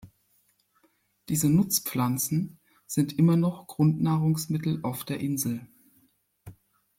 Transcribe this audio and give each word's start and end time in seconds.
Diese 1.29 1.47
Nutzpflanzen 1.47 2.59
sind 2.87 3.19
immer 3.19 3.35
noch 3.37 3.67
Grundnahrungsmittel 3.67 4.79
auf 4.81 5.03
der 5.05 5.19
Insel. 5.19 5.67